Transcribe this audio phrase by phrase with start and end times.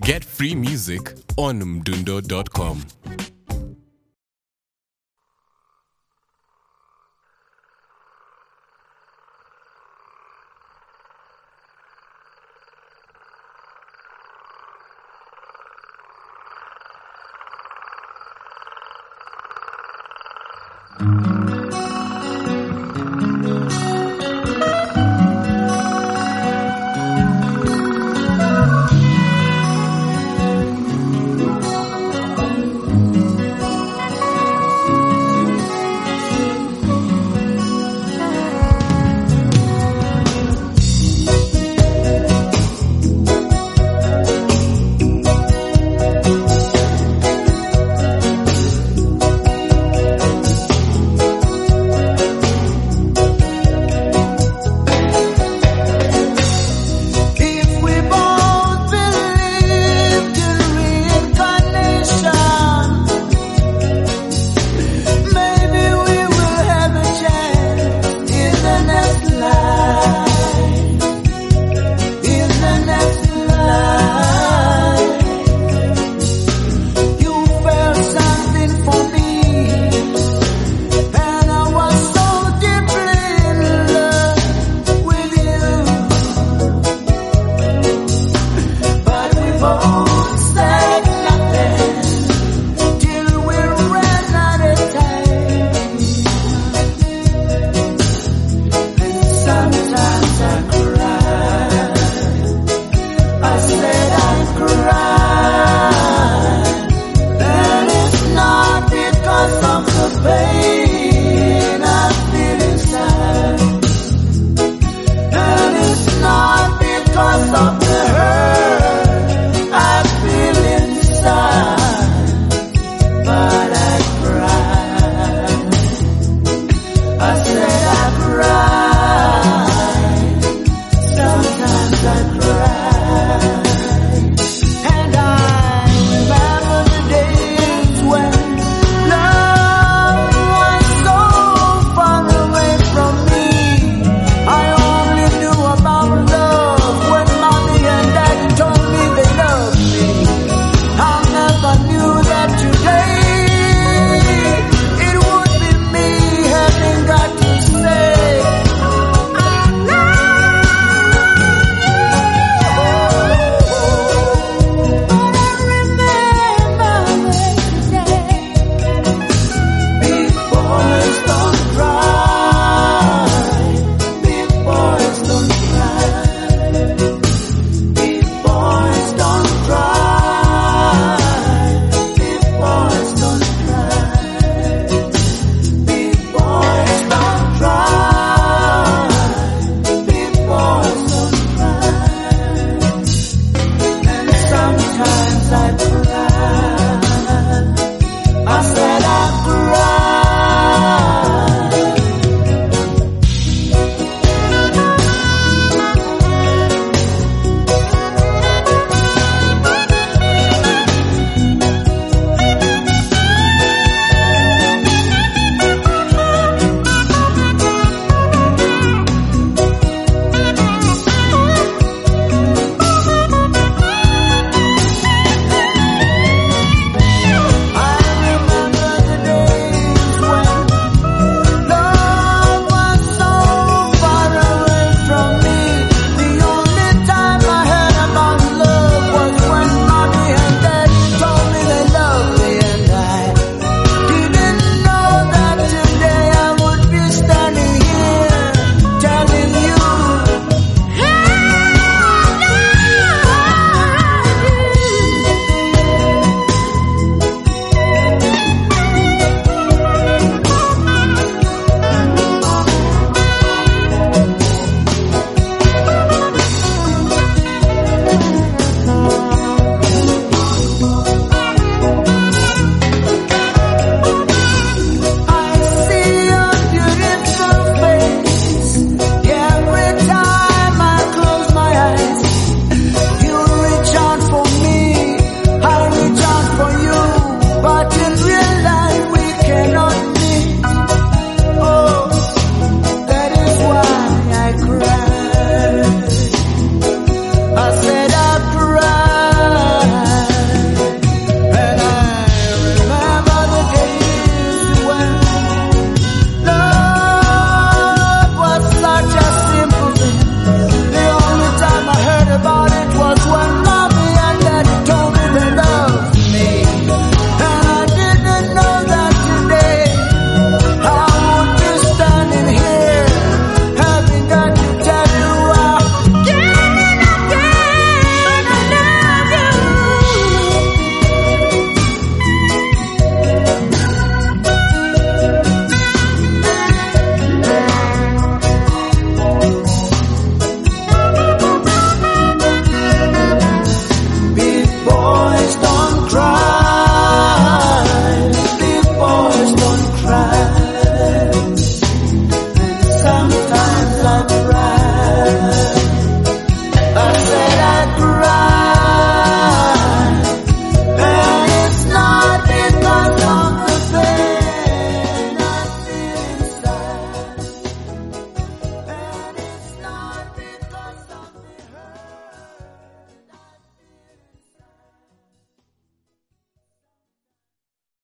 [0.00, 2.84] Get free music on mdundo.com.